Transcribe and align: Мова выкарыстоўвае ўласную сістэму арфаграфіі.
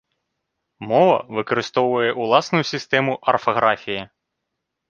Мова 0.91 1.17
выкарыстоўвае 1.35 2.09
ўласную 2.23 2.63
сістэму 2.73 3.13
арфаграфіі. 3.35 4.01